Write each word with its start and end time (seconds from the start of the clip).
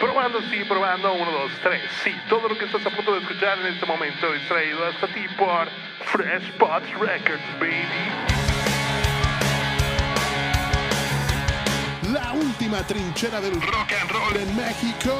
Probando, 0.00 0.40
sí, 0.50 0.64
probando. 0.66 1.12
Uno, 1.12 1.30
dos, 1.30 1.52
tres. 1.62 1.82
Sí, 2.02 2.14
todo 2.28 2.48
lo 2.48 2.56
que 2.56 2.64
estás 2.64 2.84
a 2.86 2.90
punto 2.90 3.12
de 3.12 3.20
escuchar 3.20 3.58
en 3.58 3.66
este 3.66 3.84
momento 3.84 4.34
es 4.34 4.48
traído 4.48 4.86
hasta 4.86 5.06
ti 5.08 5.26
por 5.36 5.68
Fresh 6.06 6.50
Pots 6.52 6.90
Records, 6.98 7.42
baby. 7.60 7.84
La 12.10 12.32
última 12.32 12.82
trinchera 12.86 13.40
del 13.42 13.60
rock 13.60 13.92
and 14.00 14.10
roll 14.10 14.36
en 14.36 14.56
México. 14.56 15.14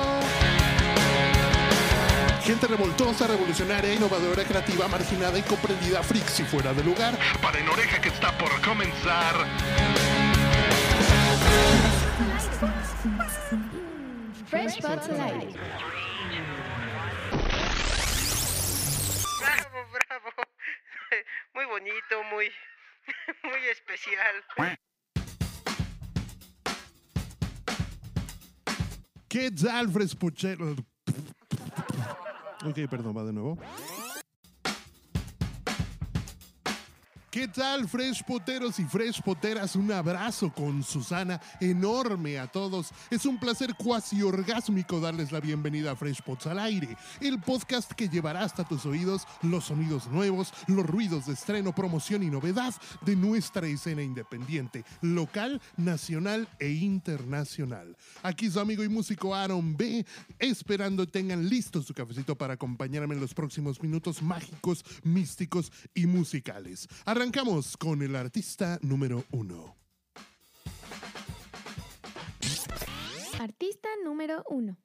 Gente 2.42 2.66
revoltosa, 2.66 3.26
revolucionaria, 3.26 3.94
innovadora, 3.94 4.42
creativa, 4.44 4.88
marginada 4.88 5.38
y 5.38 5.42
comprendida, 5.42 6.02
frix 6.02 6.40
y 6.40 6.44
fuera 6.44 6.72
de 6.72 6.82
lugar. 6.82 7.18
Para 7.42 7.58
en 7.58 7.68
oreja 7.68 8.00
que 8.00 8.08
está 8.08 8.36
por 8.38 8.50
comenzar. 8.62 9.34
Al 15.10 15.20
aire. 15.20 15.52
Bravo, 19.40 19.86
bravo. 19.92 20.30
Muy 21.54 21.64
bonito, 21.66 22.24
muy, 22.30 22.46
muy 23.42 23.66
especial. 23.70 24.44
¿Qué 29.28 29.50
tal, 29.50 29.88
Frespuchero? 29.90 30.76
Ok, 32.64 32.78
perdón, 32.88 33.16
va 33.16 33.24
de 33.24 33.32
nuevo. 33.32 33.58
¿Qué 37.30 37.46
tal, 37.46 37.88
Fresh 37.88 38.24
Poteros 38.24 38.80
y 38.80 38.84
Fresh 38.84 39.22
Poteras? 39.22 39.76
Un 39.76 39.92
abrazo 39.92 40.52
con 40.52 40.82
Susana 40.82 41.40
enorme 41.60 42.40
a 42.40 42.48
todos. 42.48 42.90
Es 43.08 43.24
un 43.24 43.38
placer 43.38 43.76
cuasi 43.76 44.20
orgásmico 44.20 44.98
darles 44.98 45.30
la 45.30 45.38
bienvenida 45.38 45.92
a 45.92 45.96
Fresh 45.96 46.22
Pots 46.22 46.48
al 46.48 46.58
aire, 46.58 46.96
el 47.20 47.40
podcast 47.40 47.92
que 47.92 48.08
llevará 48.08 48.42
hasta 48.42 48.66
tus 48.66 48.84
oídos 48.84 49.28
los 49.42 49.66
sonidos 49.66 50.08
nuevos, 50.08 50.52
los 50.66 50.84
ruidos 50.84 51.26
de 51.26 51.34
estreno, 51.34 51.72
promoción 51.72 52.24
y 52.24 52.30
novedad 52.30 52.74
de 53.02 53.14
nuestra 53.14 53.68
escena 53.68 54.02
independiente, 54.02 54.84
local, 55.00 55.62
nacional 55.76 56.48
e 56.58 56.70
internacional. 56.70 57.96
Aquí 58.24 58.50
su 58.50 58.58
amigo 58.58 58.82
y 58.82 58.88
músico 58.88 59.36
Aaron 59.36 59.76
B, 59.76 60.04
esperando 60.40 61.06
tengan 61.06 61.48
listo 61.48 61.80
su 61.80 61.94
cafecito 61.94 62.36
para 62.36 62.54
acompañarme 62.54 63.14
en 63.14 63.20
los 63.20 63.34
próximos 63.34 63.80
minutos 63.80 64.20
mágicos, 64.20 64.84
místicos 65.04 65.70
y 65.94 66.06
musicales. 66.06 66.88
Arrancamos 67.20 67.76
con 67.76 68.00
el 68.00 68.16
artista 68.16 68.78
número 68.80 69.24
uno. 69.30 69.76
Artista 73.38 73.90
número 74.02 74.42
uno. 74.48 74.78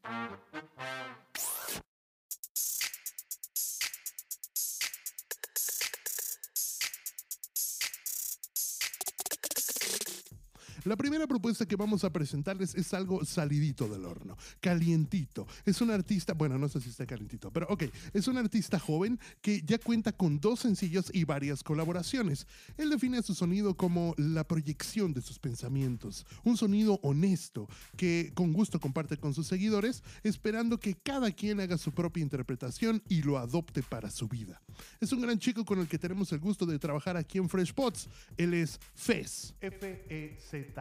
La 10.85 10.95
primera 10.95 11.25
propuesta 11.25 11.65
que 11.65 11.75
vamos 11.75 12.03
a 12.03 12.13
presentarles 12.13 12.75
es 12.75 12.93
algo 12.93 13.25
salidito 13.25 13.87
del 13.87 14.05
horno, 14.05 14.37
calientito. 14.59 15.47
Es 15.65 15.81
un 15.81 15.89
artista, 15.89 16.35
bueno, 16.35 16.59
no 16.59 16.69
sé 16.69 16.79
si 16.79 16.89
está 16.89 17.07
calientito, 17.07 17.51
pero 17.51 17.65
ok, 17.69 17.85
es 18.13 18.27
un 18.27 18.37
artista 18.37 18.77
joven 18.77 19.19
que 19.41 19.63
ya 19.63 19.79
cuenta 19.79 20.11
con 20.11 20.39
dos 20.39 20.59
sencillos 20.59 21.09
y 21.11 21.23
varias 21.23 21.63
colaboraciones. 21.63 22.45
Él 22.77 22.91
define 22.91 23.23
su 23.23 23.33
sonido 23.33 23.75
como 23.75 24.13
la 24.17 24.47
proyección 24.47 25.11
de 25.11 25.23
sus 25.23 25.39
pensamientos, 25.39 26.23
un 26.43 26.55
sonido 26.55 26.99
honesto 27.01 27.67
que 27.97 28.31
con 28.35 28.53
gusto 28.53 28.79
comparte 28.79 29.17
con 29.17 29.33
sus 29.33 29.47
seguidores, 29.47 30.03
esperando 30.21 30.79
que 30.79 30.93
cada 30.93 31.31
quien 31.31 31.61
haga 31.61 31.79
su 31.79 31.93
propia 31.93 32.21
interpretación 32.21 33.01
y 33.09 33.23
lo 33.23 33.39
adopte 33.39 33.81
para 33.81 34.11
su 34.11 34.27
vida. 34.27 34.61
Es 34.99 35.11
un 35.11 35.21
gran 35.21 35.39
chico 35.39 35.65
con 35.65 35.79
el 35.79 35.87
que 35.87 35.97
tenemos 35.97 36.31
el 36.31 36.39
gusto 36.39 36.67
de 36.67 36.77
trabajar 36.77 37.17
aquí 37.17 37.39
en 37.39 37.49
Fresh 37.49 37.73
Pots. 37.73 38.07
Él 38.37 38.53
es 38.53 38.79
Fez. 38.93 39.55
F-E-Z. 39.61 40.74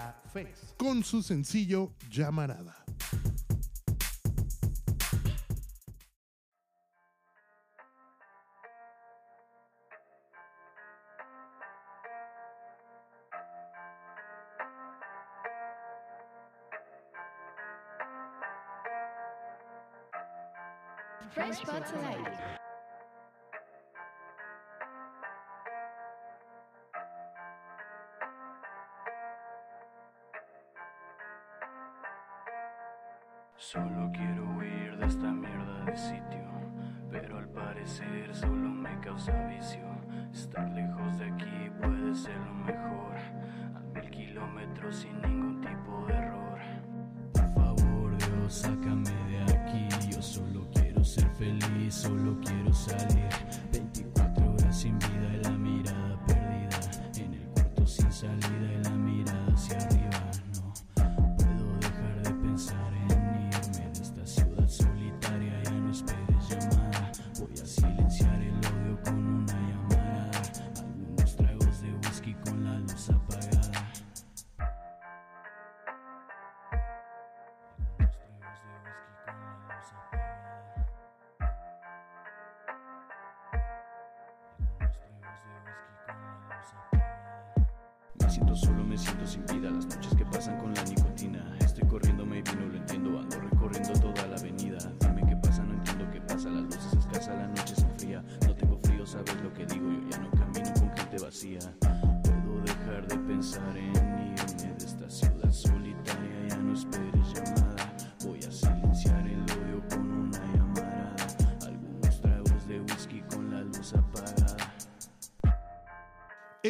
Con 0.76 1.04
su 1.04 1.22
sencillo 1.22 1.94
Llamarada. 2.10 2.84
Fresh 21.30 21.64
Pots 21.64 21.92
al 21.92 22.04
aire. 22.04 22.63
Esta 35.14 35.30
mierda 35.30 35.84
de 35.84 35.96
sitio, 35.96 36.44
pero 37.08 37.38
al 37.38 37.48
parecer 37.50 38.34
solo 38.34 38.68
me 38.68 38.98
causa 38.98 39.32
vicio. 39.46 39.84
Estar 40.32 40.68
lejos 40.72 41.18
de 41.18 41.26
aquí 41.26 41.70
puede 41.80 42.12
ser 42.16 42.36
lo 42.36 42.54
mejor, 42.54 43.14
a 43.76 43.80
mil 43.94 44.10
kilómetros 44.10 44.96
sin 44.96 45.22
ningún 45.22 45.60
tipo 45.60 46.04
de 46.08 46.14
error. 46.14 46.58
Por 47.32 47.54
favor, 47.54 48.18
Dios, 48.18 48.54
sácame 48.54 49.10
de 49.28 49.42
aquí. 49.54 49.88
Yo 50.10 50.20
solo 50.20 50.66
quiero 50.74 51.04
ser 51.04 51.28
feliz, 51.36 51.94
solo 51.94 52.36
quiero 52.44 52.72
salir. 52.72 53.28
24 53.70 54.33
Siento 88.34 88.56
solo, 88.56 88.82
me 88.82 88.98
siento 88.98 89.24
sin 89.28 89.46
vida. 89.46 89.70
Las 89.70 89.86
noches 89.86 90.12
que 90.16 90.24
pasan 90.24 90.58
con 90.58 90.74
la 90.74 90.82
nicotina. 90.82 91.53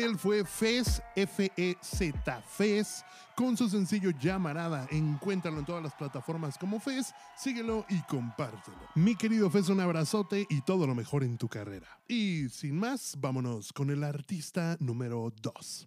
Él 0.04 0.18
fue 0.18 0.44
Fez, 0.44 1.02
F-E-Z, 1.16 2.42
Fez, 2.42 3.02
con 3.34 3.56
su 3.56 3.70
sencillo 3.70 4.10
Llamarada. 4.10 4.86
Encuéntralo 4.90 5.58
en 5.60 5.64
todas 5.64 5.82
las 5.82 5.94
plataformas 5.94 6.58
como 6.58 6.78
Fez, 6.78 7.14
síguelo 7.38 7.86
y 7.88 8.02
compártelo. 8.02 8.76
Mi 8.96 9.16
querido 9.16 9.48
Fez, 9.48 9.70
un 9.70 9.80
abrazote 9.80 10.46
y 10.50 10.60
todo 10.60 10.86
lo 10.86 10.94
mejor 10.94 11.24
en 11.24 11.38
tu 11.38 11.48
carrera. 11.48 11.88
Y 12.06 12.50
sin 12.50 12.78
más, 12.78 13.16
vámonos 13.18 13.72
con 13.72 13.88
el 13.88 14.04
artista 14.04 14.76
número 14.78 15.32
2. 15.40 15.86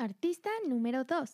Artista 0.00 0.50
número 0.66 1.04
dos. 1.04 1.30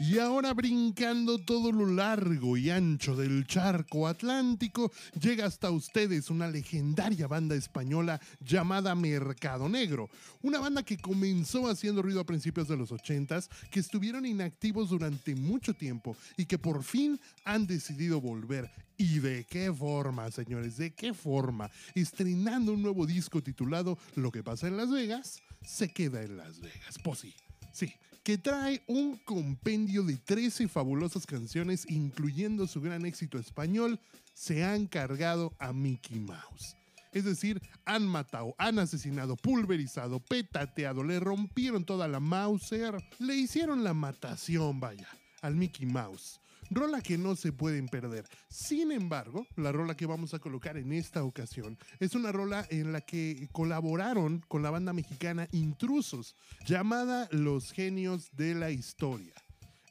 Y 0.00 0.18
ahora 0.18 0.54
brincando 0.54 1.36
todo 1.36 1.70
lo 1.72 1.84
largo 1.84 2.56
y 2.56 2.70
ancho 2.70 3.14
del 3.14 3.46
charco 3.46 4.08
atlántico, 4.08 4.90
llega 5.20 5.44
hasta 5.44 5.70
ustedes 5.70 6.30
una 6.30 6.48
legendaria 6.48 7.26
banda 7.26 7.54
española 7.54 8.18
llamada 8.40 8.94
Mercado 8.94 9.68
Negro. 9.68 10.08
Una 10.40 10.58
banda 10.58 10.82
que 10.82 10.96
comenzó 10.96 11.68
haciendo 11.68 12.00
ruido 12.00 12.20
a 12.20 12.24
principios 12.24 12.66
de 12.66 12.78
los 12.78 12.92
80s, 12.92 13.50
que 13.70 13.80
estuvieron 13.80 14.24
inactivos 14.24 14.88
durante 14.88 15.34
mucho 15.34 15.74
tiempo 15.74 16.16
y 16.38 16.46
que 16.46 16.56
por 16.56 16.82
fin 16.82 17.20
han 17.44 17.66
decidido 17.66 18.22
volver. 18.22 18.70
¿Y 18.96 19.18
de 19.18 19.44
qué 19.44 19.70
forma, 19.70 20.30
señores? 20.30 20.78
¿De 20.78 20.94
qué 20.94 21.12
forma? 21.12 21.70
Estrenando 21.94 22.72
un 22.72 22.80
nuevo 22.80 23.04
disco 23.04 23.42
titulado 23.42 23.98
Lo 24.14 24.32
que 24.32 24.42
pasa 24.42 24.66
en 24.66 24.78
Las 24.78 24.90
Vegas, 24.90 25.42
se 25.62 25.92
queda 25.92 26.22
en 26.22 26.38
Las 26.38 26.58
Vegas. 26.58 26.98
Pues 27.04 27.18
sí. 27.18 27.34
Sí, 27.72 27.92
que 28.22 28.38
trae 28.38 28.82
un 28.86 29.16
compendio 29.16 30.02
de 30.02 30.16
13 30.16 30.68
fabulosas 30.68 31.26
canciones, 31.26 31.86
incluyendo 31.88 32.66
su 32.66 32.80
gran 32.80 33.06
éxito 33.06 33.38
español, 33.38 33.98
se 34.34 34.64
han 34.64 34.86
cargado 34.86 35.54
a 35.58 35.72
Mickey 35.72 36.20
Mouse. 36.20 36.76
Es 37.12 37.24
decir, 37.24 37.60
han 37.84 38.06
matado, 38.06 38.54
han 38.56 38.78
asesinado, 38.78 39.36
pulverizado, 39.36 40.20
petateado, 40.20 41.02
le 41.02 41.18
rompieron 41.18 41.84
toda 41.84 42.06
la 42.06 42.20
Mauser, 42.20 42.94
le 43.18 43.34
hicieron 43.34 43.82
la 43.82 43.94
matación, 43.94 44.78
vaya, 44.78 45.08
al 45.42 45.56
Mickey 45.56 45.86
Mouse. 45.86 46.40
Rola 46.70 47.00
que 47.00 47.18
no 47.18 47.34
se 47.34 47.52
pueden 47.52 47.88
perder. 47.88 48.24
Sin 48.48 48.92
embargo, 48.92 49.44
la 49.56 49.72
rola 49.72 49.96
que 49.96 50.06
vamos 50.06 50.34
a 50.34 50.38
colocar 50.38 50.76
en 50.76 50.92
esta 50.92 51.24
ocasión 51.24 51.76
es 51.98 52.14
una 52.14 52.30
rola 52.30 52.64
en 52.70 52.92
la 52.92 53.00
que 53.00 53.48
colaboraron 53.50 54.44
con 54.46 54.62
la 54.62 54.70
banda 54.70 54.92
mexicana 54.92 55.48
Intrusos, 55.50 56.36
llamada 56.64 57.28
Los 57.32 57.72
Genios 57.72 58.30
de 58.36 58.54
la 58.54 58.70
Historia. 58.70 59.34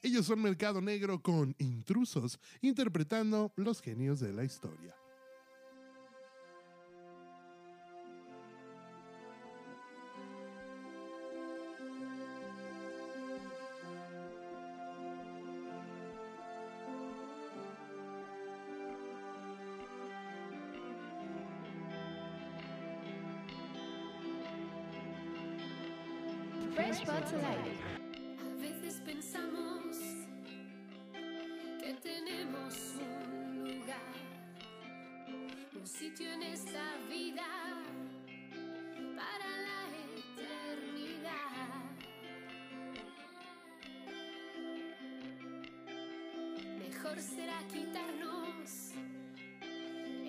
Ellos 0.01 0.25
son 0.25 0.41
Mercado 0.41 0.79
Negro 0.79 1.21
con 1.21 1.53
Intrusos, 1.59 2.39
interpretando 2.61 3.51
Los 3.57 3.81
Genios 3.81 4.21
de 4.21 4.31
la 4.31 4.45
Historia. 4.45 4.95
A 26.79 28.61
veces 28.61 29.01
pensamos 29.05 29.97
que 31.81 31.93
tenemos 32.01 32.95
un 33.01 33.63
lugar, 33.65 34.13
un 35.77 35.85
sitio 35.85 36.31
en 36.31 36.43
esta 36.43 36.95
vida 37.09 37.45
para 39.13 39.49
la 39.67 39.81
eternidad. 40.37 41.69
Mejor 46.79 47.19
será 47.19 47.59
quitarnos 47.67 48.93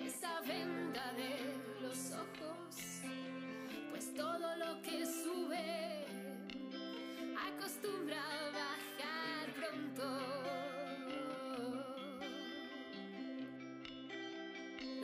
esa 0.05 0.41
venda 0.41 1.13
de 1.13 1.31
los 1.81 2.11
ojos, 2.11 2.75
pues 3.89 4.13
todo 4.13 4.57
lo 4.57 4.81
que 4.81 5.05
sube 5.05 5.30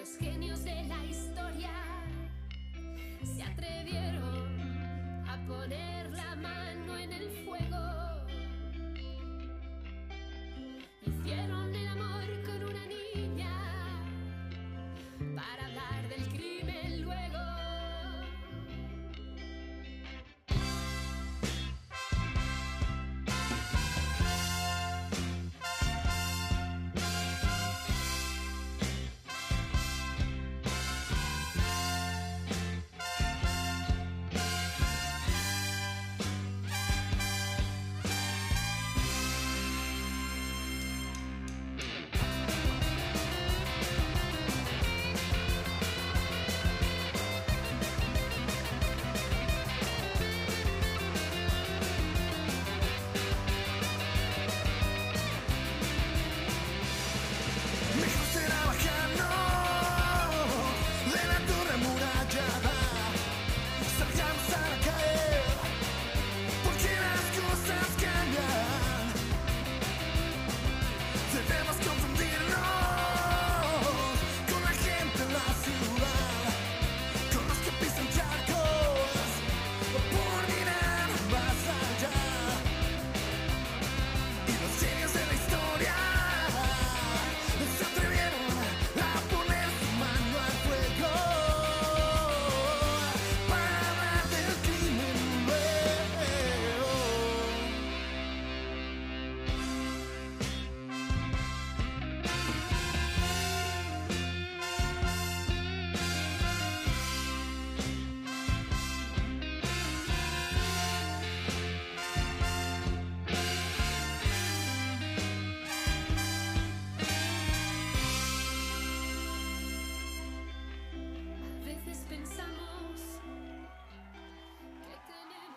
Los 0.07 0.18
genios 0.19 0.63
de 0.63 0.83
la 0.86 1.04
historia 1.06 1.69
se 3.24 3.44
atrevieron 3.44 5.27
a 5.27 5.38
poner 5.45 6.09
la 6.12 6.36
mano 6.38 6.98
en 6.98 7.12
el 7.12 7.30
fuego. 7.44 7.67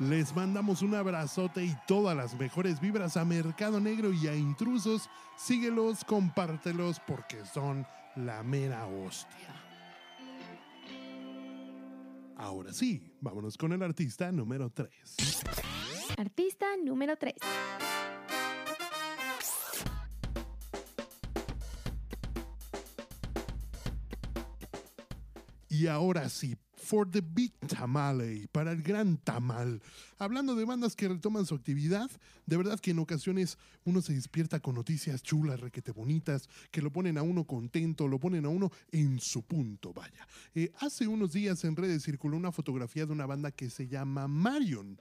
Les 0.01 0.35
mandamos 0.35 0.81
un 0.81 0.95
abrazote 0.95 1.63
y 1.63 1.77
todas 1.87 2.17
las 2.17 2.35
mejores 2.35 2.81
vibras 2.81 3.19
a 3.19 3.25
Mercado 3.27 3.81
Negro 3.81 4.15
y 4.15 4.29
a 4.29 4.35
Intrusos. 4.35 5.11
Síguelos, 5.37 6.07
compártelos 6.07 6.99
porque 7.07 7.45
son 7.45 7.87
la 8.17 8.43
mera 8.43 8.87
hostia. 8.87 9.55
Ahora 12.39 12.73
sí, 12.73 13.15
vámonos 13.21 13.59
con 13.59 13.75
el 13.75 13.83
artista 13.83 14.33
número 14.33 14.71
3. 14.71 14.91
Artista 16.17 16.67
número 16.83 17.19
3. 17.19 17.35
Y 25.69 25.87
ahora 25.89 26.31
sí, 26.31 26.57
for 26.91 27.09
the 27.09 27.21
big 27.21 27.53
tamale, 27.69 28.49
para 28.51 28.73
el 28.73 28.83
gran 28.83 29.17
tamal. 29.19 29.81
Hablando 30.19 30.57
de 30.57 30.65
bandas 30.65 30.97
que 30.97 31.07
retoman 31.07 31.47
su 31.47 31.55
actividad, 31.55 32.11
de 32.47 32.57
verdad 32.57 32.81
que 32.81 32.91
en 32.91 32.99
ocasiones 32.99 33.59
uno 33.85 34.03
se 34.03 34.13
despierta 34.13 34.59
con 34.59 34.75
noticias 34.75 35.23
chulas, 35.23 35.61
requete 35.61 35.93
bonitas, 35.93 36.49
que 36.73 36.83
lo 36.83 36.91
ponen 36.91 37.17
a 37.17 37.23
uno 37.23 37.45
contento, 37.45 38.09
lo 38.09 38.19
ponen 38.19 38.45
a 38.45 38.49
uno 38.49 38.73
en 38.91 39.21
su 39.21 39.45
punto, 39.45 39.93
vaya. 39.93 40.27
Eh, 40.53 40.73
hace 40.81 41.07
unos 41.07 41.33
días 41.33 41.63
en 41.63 41.77
redes 41.77 42.03
circuló 42.03 42.37
una 42.37 42.51
fotografía 42.51 43.07
de 43.07 43.13
una 43.13 43.27
banda 43.27 43.53
que 43.53 43.71
se 43.71 43.87
llama 43.87 44.27
Marion. 44.27 45.01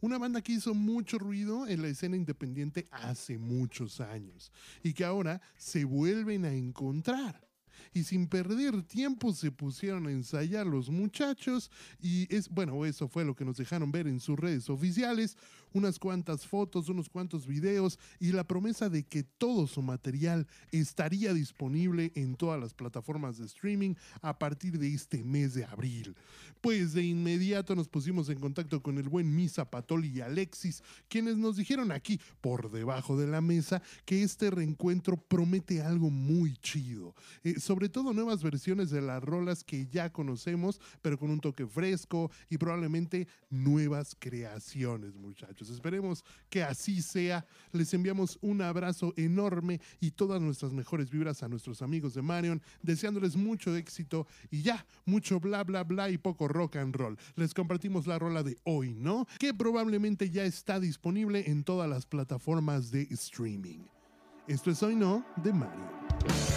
Una 0.00 0.18
banda 0.18 0.40
que 0.40 0.52
hizo 0.52 0.72
mucho 0.72 1.18
ruido 1.18 1.66
en 1.66 1.82
la 1.82 1.88
escena 1.88 2.14
independiente 2.14 2.86
hace 2.92 3.38
muchos 3.38 4.00
años 4.00 4.52
y 4.84 4.92
que 4.92 5.04
ahora 5.04 5.40
se 5.56 5.84
vuelven 5.84 6.44
a 6.44 6.54
encontrar. 6.54 7.44
Y 7.92 8.04
sin 8.04 8.26
perder 8.26 8.82
tiempo 8.82 9.32
se 9.32 9.50
pusieron 9.50 10.06
a 10.06 10.10
ensayar 10.12 10.66
los 10.66 10.90
muchachos 10.90 11.70
y 12.00 12.32
es, 12.34 12.48
bueno, 12.48 12.84
eso 12.84 13.08
fue 13.08 13.24
lo 13.24 13.34
que 13.34 13.44
nos 13.44 13.56
dejaron 13.56 13.92
ver 13.92 14.06
en 14.06 14.20
sus 14.20 14.38
redes 14.38 14.68
oficiales, 14.68 15.36
unas 15.74 15.98
cuantas 15.98 16.46
fotos, 16.46 16.88
unos 16.88 17.10
cuantos 17.10 17.46
videos 17.46 17.98
y 18.18 18.32
la 18.32 18.44
promesa 18.44 18.88
de 18.88 19.02
que 19.02 19.24
todo 19.24 19.66
su 19.66 19.82
material 19.82 20.46
estaría 20.70 21.34
disponible 21.34 22.12
en 22.14 22.36
todas 22.36 22.58
las 22.58 22.72
plataformas 22.72 23.36
de 23.36 23.46
streaming 23.46 23.94
a 24.22 24.38
partir 24.38 24.78
de 24.78 24.94
este 24.94 25.22
mes 25.22 25.52
de 25.54 25.64
abril. 25.64 26.14
Pues 26.60 26.94
de 26.94 27.02
inmediato 27.02 27.74
nos 27.74 27.88
pusimos 27.88 28.28
en 28.30 28.40
contacto 28.40 28.82
con 28.82 28.96
el 28.98 29.08
buen 29.08 29.34
Misa 29.34 29.70
Patoli 29.70 30.08
y 30.08 30.20
Alexis, 30.20 30.82
quienes 31.08 31.36
nos 31.36 31.56
dijeron 31.56 31.92
aquí, 31.92 32.20
por 32.40 32.70
debajo 32.70 33.18
de 33.18 33.26
la 33.26 33.40
mesa, 33.40 33.82
que 34.04 34.22
este 34.22 34.50
reencuentro 34.50 35.16
promete 35.16 35.82
algo 35.82 36.08
muy 36.08 36.56
chido. 36.56 37.14
Eh, 37.42 37.60
sobre 37.60 37.88
todo 37.88 38.14
nuevas 38.14 38.42
versiones 38.42 38.90
de 38.90 39.02
las 39.02 39.22
rolas 39.22 39.64
que 39.64 39.86
ya 39.88 40.10
conocemos, 40.10 40.80
pero 41.02 41.18
con 41.18 41.30
un 41.30 41.40
toque 41.40 41.66
fresco 41.66 42.30
y 42.48 42.58
probablemente 42.58 43.26
nuevas 43.50 44.16
creaciones, 44.18 45.16
muchachos. 45.16 45.63
Esperemos 45.70 46.24
que 46.48 46.62
así 46.62 47.02
sea. 47.02 47.46
Les 47.72 47.92
enviamos 47.94 48.38
un 48.40 48.62
abrazo 48.62 49.12
enorme 49.16 49.80
y 50.00 50.10
todas 50.10 50.40
nuestras 50.40 50.72
mejores 50.72 51.10
vibras 51.10 51.42
a 51.42 51.48
nuestros 51.48 51.82
amigos 51.82 52.14
de 52.14 52.22
Marion, 52.22 52.62
deseándoles 52.82 53.36
mucho 53.36 53.74
éxito 53.76 54.26
y 54.50 54.62
ya, 54.62 54.86
mucho 55.04 55.40
bla 55.40 55.64
bla 55.64 55.84
bla 55.84 56.10
y 56.10 56.18
poco 56.18 56.48
rock 56.48 56.76
and 56.76 56.94
roll. 56.94 57.18
Les 57.36 57.54
compartimos 57.54 58.06
la 58.06 58.18
rola 58.18 58.42
de 58.42 58.56
hoy, 58.64 58.94
¿no? 58.94 59.26
Que 59.38 59.54
probablemente 59.54 60.30
ya 60.30 60.44
está 60.44 60.80
disponible 60.80 61.44
en 61.50 61.64
todas 61.64 61.88
las 61.88 62.06
plataformas 62.06 62.90
de 62.90 63.02
streaming. 63.10 63.80
Esto 64.46 64.70
es 64.70 64.82
Hoy 64.82 64.94
No 64.94 65.24
de 65.42 65.52
Mario. 65.52 66.53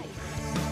Pots 0.00 0.69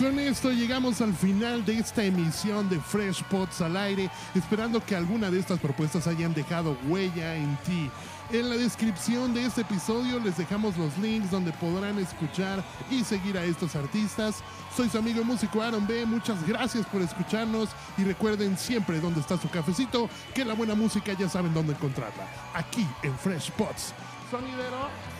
con 0.00 0.18
esto 0.18 0.50
llegamos 0.50 1.02
al 1.02 1.12
final 1.12 1.62
de 1.66 1.74
esta 1.74 2.02
emisión 2.02 2.70
de 2.70 2.80
Fresh 2.80 3.22
Pots 3.24 3.60
al 3.60 3.76
aire, 3.76 4.10
esperando 4.34 4.82
que 4.82 4.96
alguna 4.96 5.30
de 5.30 5.38
estas 5.38 5.60
propuestas 5.60 6.06
hayan 6.06 6.32
dejado 6.32 6.74
huella 6.88 7.36
en 7.36 7.54
ti. 7.58 7.90
En 8.32 8.48
la 8.48 8.56
descripción 8.56 9.34
de 9.34 9.44
este 9.44 9.60
episodio 9.60 10.18
les 10.18 10.38
dejamos 10.38 10.78
los 10.78 10.96
links 10.98 11.30
donde 11.30 11.52
podrán 11.52 11.98
escuchar 11.98 12.64
y 12.90 13.04
seguir 13.04 13.36
a 13.36 13.44
estos 13.44 13.76
artistas. 13.76 14.42
Soy 14.74 14.88
su 14.88 14.96
amigo 14.96 15.22
músico 15.22 15.60
Aaron 15.60 15.86
B. 15.86 16.06
Muchas 16.06 16.46
gracias 16.46 16.86
por 16.86 17.02
escucharnos 17.02 17.68
y 17.98 18.04
recuerden 18.04 18.56
siempre 18.56 19.00
dónde 19.00 19.20
está 19.20 19.36
su 19.36 19.50
cafecito, 19.50 20.08
que 20.34 20.46
la 20.46 20.54
buena 20.54 20.74
música 20.74 21.12
ya 21.12 21.28
saben 21.28 21.52
dónde 21.52 21.74
encontrarla. 21.74 22.26
Aquí 22.54 22.86
en 23.02 23.14
Fresh 23.18 23.50
Pots. 23.50 23.92
Sonidero. 24.30 25.19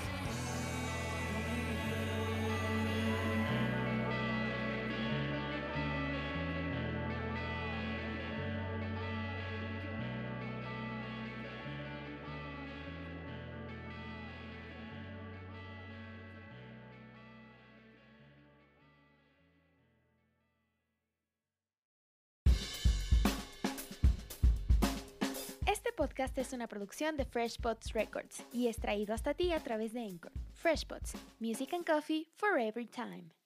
Podcast 26.00 26.38
es 26.38 26.54
una 26.54 26.66
producción 26.66 27.19
de 27.19 27.26
Fresh 27.26 27.61
Pots 27.61 27.92
Records 27.92 28.42
y 28.54 28.69
es 28.69 28.78
traído 28.78 29.12
hasta 29.12 29.35
ti 29.35 29.52
a 29.52 29.61
través 29.61 29.92
de 29.92 30.00
Anchor. 30.00 30.33
Fresh 30.54 30.87
Pots, 30.87 31.12
Music 31.40 31.75
and 31.75 31.85
Coffee 31.85 32.26
for 32.37 32.59
every 32.59 32.87
time. 32.87 33.39